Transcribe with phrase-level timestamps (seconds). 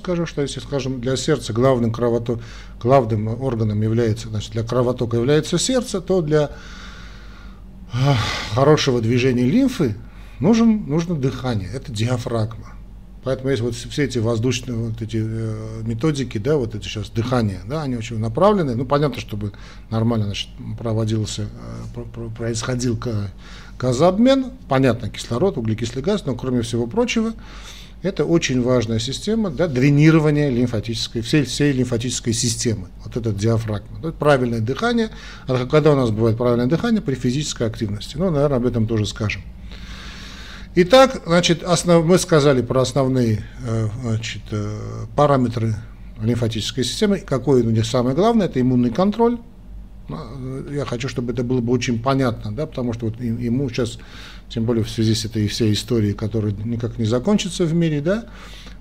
[0.00, 2.40] скажу, что если, скажем, для сердца главным, кровоток,
[2.82, 6.50] главным органом является, значит, для кровотока является сердце, то для
[8.54, 9.96] хорошего движения лимфы
[10.40, 12.74] нужен, нужно дыхание, это диафрагма.
[13.22, 17.60] Поэтому есть вот все эти воздушные вот эти э, методики, да, вот эти сейчас дыхание,
[17.66, 18.74] да, они очень направлены.
[18.74, 19.52] Ну, понятно, чтобы
[19.90, 20.48] нормально значит,
[20.78, 21.46] проводился,
[21.94, 22.98] э, происходил
[23.78, 27.34] газообмен, понятно, кислород, углекислый газ, но кроме всего прочего,
[28.02, 32.88] это очень важная система для дренирования лимфатической, всей, всей лимфатической системы.
[33.04, 33.98] Вот этот диафрагма.
[33.98, 35.10] Это правильное дыхание.
[35.46, 37.02] А когда у нас бывает правильное дыхание?
[37.02, 38.16] При физической активности.
[38.16, 39.42] Ну, наверное, об этом тоже скажем.
[40.76, 45.74] Итак, значит, основ, мы сказали про основные э, значит, э, параметры
[46.22, 47.18] лимфатической системы.
[47.18, 48.46] Какое у них самое главное?
[48.46, 49.38] Это иммунный контроль.
[50.10, 53.98] Ну, я хочу, чтобы это было бы очень понятно, да, потому что вот ему сейчас,
[54.48, 58.26] тем более в связи с этой всей историей, которая никак не закончится в мире, да,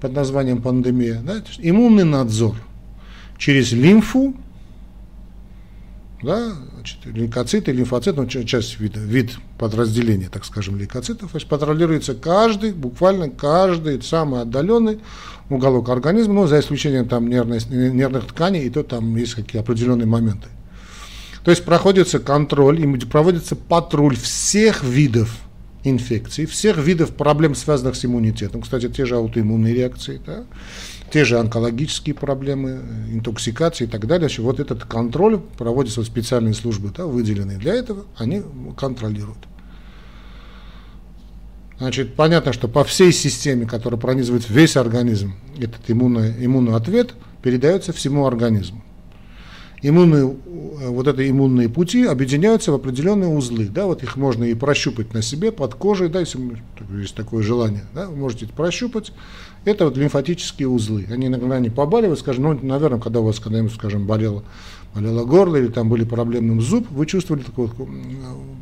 [0.00, 2.56] под названием пандемия, да, иммунный надзор
[3.38, 4.34] через лимфу,
[6.22, 12.14] да, значит, лейкоциты, лимфоциты, ну, часть вида, вид подразделения, так скажем, лейкоцитов, то есть контролируется
[12.14, 15.00] каждый, буквально каждый самый отдаленный
[15.50, 20.06] уголок организма, ну, за исключением там нервной, нервных тканей, и то там есть какие определенные
[20.06, 20.48] моменты.
[21.44, 25.36] То есть проходится контроль, и проводится патруль всех видов
[25.84, 28.62] инфекций, всех видов проблем, связанных с иммунитетом.
[28.62, 30.44] Кстати, те же аутоиммунные реакции, да?
[31.12, 34.28] те же онкологические проблемы, интоксикации и так далее.
[34.38, 38.42] Вот этот контроль проводится в специальные службы, да, выделенные для этого, они
[38.76, 39.38] контролируют.
[41.78, 47.92] Значит, понятно, что по всей системе, которая пронизывает весь организм, этот иммунный, иммунный ответ передается
[47.92, 48.84] всему организму
[49.82, 53.68] иммунные, э, вот это иммунные пути объединяются в определенные узлы.
[53.68, 56.38] Да, вот их можно и прощупать на себе, под кожей, да, если
[56.98, 59.12] есть такое желание, да, вы можете это прощупать.
[59.64, 61.06] Это вот лимфатические узлы.
[61.10, 64.42] Они иногда не побаливают, скажем, ну, наверное, когда у вас когда-нибудь, скажем, болело,
[64.92, 67.68] болело горло или там были проблемным зуб, вы чувствовали такой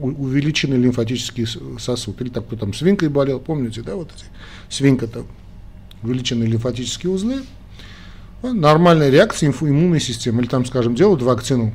[0.00, 1.46] увеличенный лимфатический
[1.80, 2.20] сосуд.
[2.20, 4.24] Или так, кто там свинкой болел, помните, да, вот эти
[4.68, 5.24] свинка-то,
[6.04, 7.42] увеличенные лимфатические узлы,
[8.52, 11.72] нормальная реакция иммунной системы, или там, скажем, делают вакцину,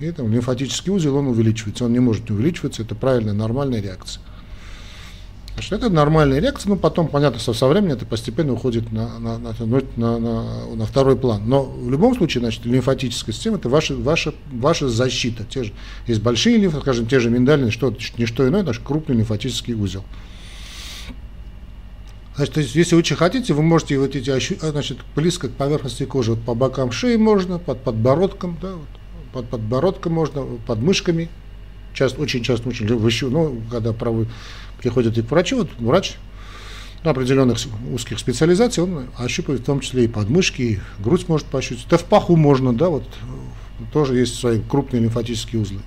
[0.00, 4.22] и там лимфатический узел, он увеличивается, он не может не увеличиваться, это правильная, нормальная реакция.
[5.54, 9.38] Значит, это нормальная реакция, но потом, понятно, что со временем это постепенно уходит на, на,
[9.38, 9.54] на,
[9.96, 11.42] на, на, на второй план.
[11.46, 15.44] Но в любом случае, значит, лимфатическая система– это ваша, ваша, ваша защита.
[15.44, 15.72] Те же,
[16.06, 20.04] есть большие лимфы, скажем, те же миндальные, что, не что иное, это крупный лимфатический узел.
[22.34, 26.42] Значит, если очень хотите, вы можете вот эти а, значит, близко к поверхности кожи, вот
[26.42, 28.86] по бокам шеи можно, под подбородком, да, вот,
[29.32, 31.28] под подбородком можно, под мышками.
[31.92, 34.26] Часто, очень часто, очень выше, ну, когда правы,
[34.78, 36.16] приходят и к врачу, вот врач
[37.04, 37.58] на определенных
[37.92, 41.86] узких специализаций, он ощупывает в том числе и подмышки, и грудь может пощупать.
[41.90, 43.04] Да в паху можно, да, вот
[43.92, 45.80] тоже есть свои крупные лимфатические узлы.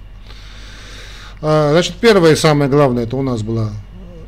[1.42, 3.72] А, значит, первое и самое главное, это у нас была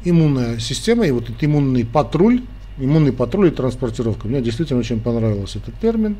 [0.03, 2.43] иммунная система и вот этот иммунный патруль,
[2.77, 4.27] иммунный патруль и транспортировка.
[4.27, 6.17] Мне действительно очень понравился этот термин.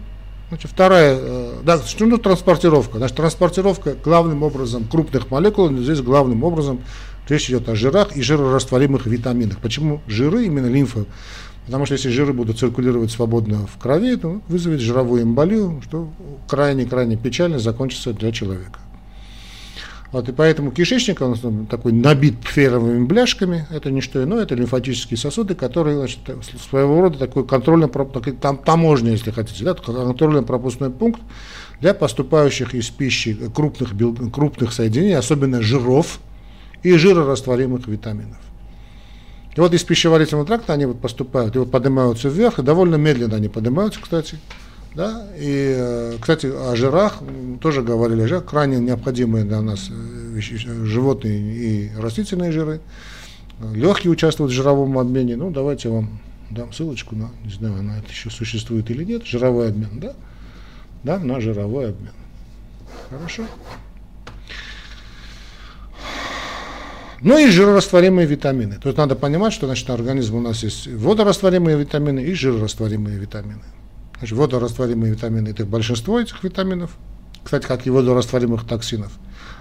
[0.50, 3.00] Значит, вторая, э, да, что ну, транспортировка?
[3.00, 6.80] Значит, транспортировка главным образом крупных молекул, здесь главным образом
[7.28, 9.58] речь идет о жирах и жирорастворимых витаминах.
[9.60, 11.06] Почему жиры, именно лимфа?
[11.66, 16.10] Потому что если жиры будут циркулировать свободно в крови, то вызовет жировую эмболию, что
[16.48, 18.80] крайне-крайне печально закончится для человека.
[20.12, 25.18] Вот, и поэтому кишечник, он такой набит феровыми бляшками, это не что иное, это лимфатические
[25.18, 26.20] сосуды, которые, значит,
[26.70, 27.90] своего рода такой контрольно
[28.40, 31.20] там таможня, если хотите, да, контрольно-пропускной пункт
[31.82, 33.92] для поступающих из пищи крупных,
[34.32, 36.20] крупных соединений, особенно жиров
[36.84, 38.38] и жирорастворимых витаминов.
[39.58, 43.36] И вот из пищеварительного тракта они вот поступают, и вот поднимаются вверх, и довольно медленно
[43.36, 44.38] они поднимаются, кстати,
[44.96, 45.28] да?
[45.38, 47.20] И, э, кстати, о жирах
[47.62, 52.82] тоже говорили, жир крайне необходимые для нас э, животные и растительные жиры.
[53.74, 55.36] Легкие участвуют в жировом обмене.
[55.36, 59.26] Ну, давайте я вам дам ссылочку на, не знаю, она это еще существует или нет,
[59.26, 60.14] жировой обмен, да?
[61.04, 62.14] Да, на жировой обмен.
[63.10, 63.44] Хорошо?
[67.22, 68.80] Ну и жирорастворимые витамины.
[68.84, 73.64] Есть надо понимать, что значит, организм у нас есть водорастворимые витамины и жирорастворимые витамины.
[74.20, 76.92] Значит, водорастворимые витамины– это большинство этих витаминов,
[77.44, 79.12] кстати, как и водорастворимых токсинов.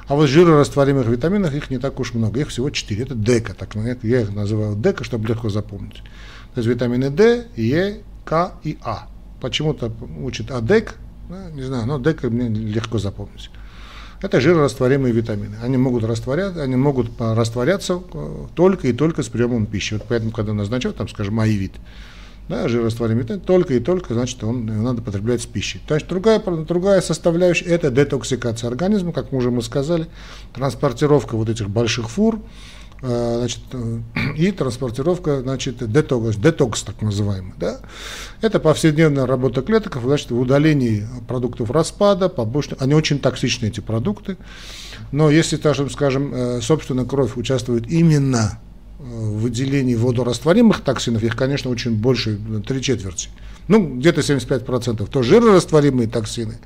[0.09, 3.03] А вот жирорастворимых витаминов их не так уж много, их всего 4.
[3.03, 6.03] Это дека, так я их называю дека, чтобы легко запомнить.
[6.55, 9.09] То есть витамины D, Е, К и А.
[9.41, 10.95] Почему-то учат АДЕК,
[11.53, 13.51] не знаю, но дека мне легко запомнить.
[14.23, 15.57] Это жирорастворимые витамины.
[15.63, 19.95] Они могут, растворять, они могут растворяться э, только и только с приемом пищи.
[19.95, 21.73] Вот поэтому, когда назначают, там, скажем, аивит,
[22.49, 25.81] да, жирорастворимый только и только, значит, он его надо потреблять с пищей.
[25.89, 30.07] Есть другая, другая составляющая– это детоксикация организма, как мы уже мы сказали,
[30.55, 32.41] транспортировка вот этих больших фур,
[33.03, 33.99] э, значит, э,
[34.37, 37.81] и транспортировка, значит, детокс, детокс так называемый, да.
[38.43, 44.37] Это повседневная работа клеток, значит, в удалении продуктов распада, побочных, они очень токсичны, эти продукты,
[45.11, 48.61] но если, скажем, э, собственная кровь участвует именно
[48.99, 53.29] в выделении водорастворимых токсинов, их, конечно, очень больше, три четверти,
[53.69, 56.59] ну, где-то 75%, то жирорастворимые токсины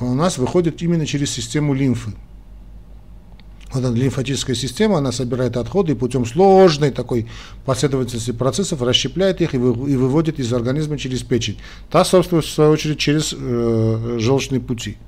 [0.00, 2.12] у нас выходят именно через систему лимфы.
[3.72, 7.26] Вот эта лимфатическая система, она собирает отходы и путем сложной такой
[7.64, 11.58] последовательности процессов расщепляет их и, вы, и выводит из организма через печень.
[11.90, 14.98] Та, собственно, в свою очередь, через э, желчные пути.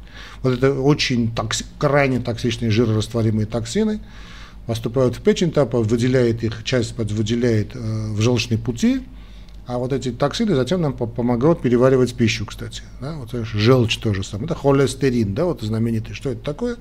[0.43, 4.01] Вот это очень токси, крайне токсичные жирорастворимые токсины,
[4.67, 7.79] поступают в печень, там выделяет их, часть выделяет э,
[8.13, 9.03] в желчные пути,
[9.67, 12.83] а вот эти токсины затем нам помогают переваривать пищу, кстати.
[13.01, 13.15] Да?
[13.15, 14.47] Вот желчь тоже самое.
[14.47, 16.15] Это холестерин, да, вот знаменитый.
[16.15, 16.77] Что это такое?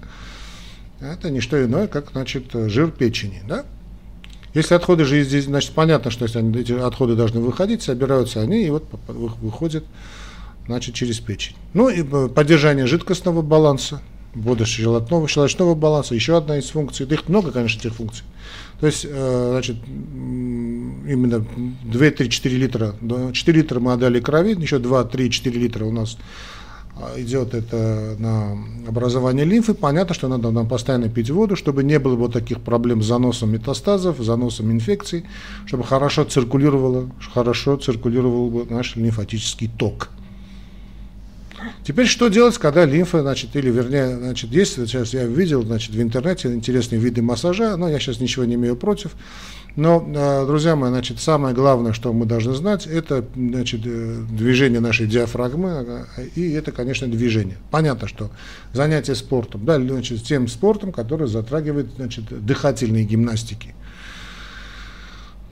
[0.99, 3.65] Это не что иное, как, значит, жир печени, да?
[4.53, 8.63] Если отходы же здесь, значит, понятно, что если они, эти отходы должны выходить, собираются они
[8.63, 9.83] и вот выходят,
[10.67, 11.55] значит, через печень.
[11.73, 14.01] Ну и э, поддержание жидкостного баланса,
[14.35, 17.05] водощелочного щелочного баланса, еще одна из функций.
[17.05, 18.23] Их много, конечно, этих функций.
[18.79, 21.45] То есть, э, значит, именно
[21.85, 22.95] 2-3-4 литра,
[23.31, 26.17] 4 литра мы отдали крови, еще 2-3-4 литра у нас
[26.95, 28.57] а, идет это на
[28.87, 33.01] образование лимфы, понятно, что надо нам постоянно пить воду, чтобы не было вот таких проблем
[33.01, 35.25] с заносом метастазов, заносом инфекций,
[35.65, 40.09] чтобы хорошо циркулировало, хорошо циркулировал наш лимфатический ток.
[41.83, 46.01] Теперь что делать, когда лимфа, значит, или вернее, значит, есть, сейчас я видел, значит, в
[46.01, 49.11] интернете интересные виды массажа, но я сейчас ничего не имею против.
[49.75, 54.79] Но, э, друзья мои, значит, самое главное, что мы должны знать, это значит, э, движение
[54.79, 56.05] нашей диафрагмы,
[56.35, 57.57] и это, конечно, движение.
[57.71, 58.29] Понятно, что
[58.71, 63.73] занятие спортом, да, значит, тем спортом, который затрагивает значит, дыхательные гимнастики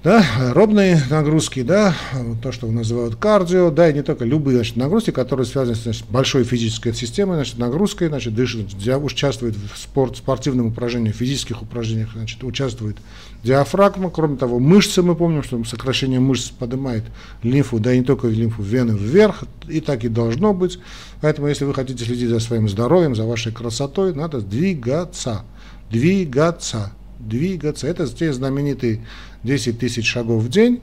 [0.04, 1.94] да, робные нагрузки, да,
[2.42, 6.06] то, что называют кардио, да, и не только любые значит, нагрузки, которые связаны с значит,
[6.10, 12.44] большой физической системой, значит, нагрузкой, значит, дышит, участвует в спорт, спортивном упражнении, физических упражнениях, значит,
[12.44, 12.98] участвует
[13.44, 17.04] диафрагма, кроме того, мышцы, мы помним, что сокращение мышц поднимает
[17.44, 20.80] лимфу, да и не только лимфу, вены вверх, и так и должно быть,
[21.22, 25.44] поэтому, если вы хотите следить за своим здоровьем, за вашей красотой, надо двигаться,
[25.92, 26.92] двигаться,
[27.28, 29.06] двигаться, это те знаменитые
[29.44, 30.82] 10 тысяч шагов в день,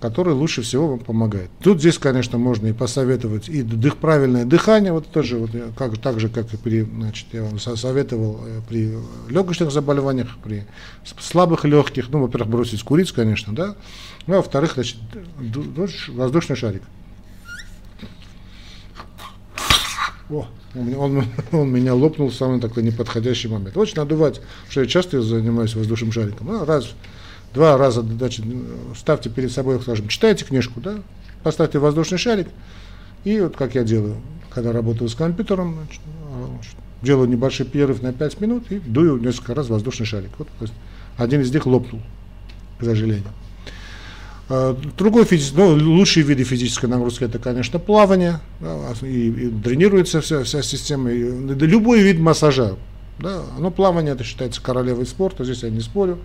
[0.00, 1.50] которые лучше всего вам помогают.
[1.60, 6.20] Тут здесь, конечно, можно и посоветовать и дых, правильное дыхание, вот тоже, вот, как, так
[6.20, 8.92] же, как и при, значит, я вам советовал э, при
[9.28, 10.66] легочных заболеваниях, при
[11.20, 13.74] слабых легких, ну, во-первых, бросить курить, конечно, да,
[14.26, 14.96] ну, а во-вторых, значит,
[16.08, 16.82] воздушный шарик.
[20.30, 23.76] О, он, он, он меня лопнул в самый такой неподходящий момент.
[23.76, 26.48] Очень надувать, потому что я часто занимаюсь воздушным шариком.
[26.48, 26.94] Ну, раз
[27.54, 28.44] два раза, значит,
[28.96, 30.98] ставьте перед собой, скажем, читайте книжку, да,
[31.42, 32.48] поставьте воздушный шарик,
[33.24, 34.16] и вот как я делаю,
[34.50, 36.00] когда работаю с компьютером, значит,
[37.02, 40.30] делаю небольшой перерыв на 5 минут и дую несколько раз воздушный шарик.
[40.38, 40.48] Вот,
[41.16, 42.02] один из них лопнул,
[42.78, 43.28] к сожалению.
[44.48, 45.52] А, другой физи...
[45.54, 51.10] ну, лучшие виды физической нагрузки это, конечно, плавание, да, и, и тренируется вся, вся система,
[51.10, 52.76] и, да, любой вид массажа.
[53.18, 56.18] Да, но плавание это считается королевой спорта, здесь я не спорю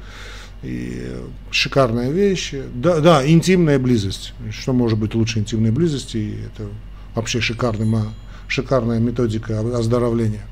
[0.64, 1.12] и
[1.52, 2.54] шикарная вещь.
[2.74, 4.34] Да, да, интимная близость.
[4.52, 6.38] Что может быть лучше интимной близости?
[6.46, 6.70] Это
[7.16, 7.88] вообще шикарный,
[8.48, 10.46] шикарная методика оздоровления.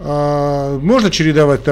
[0.00, 1.64] А, можно чередовать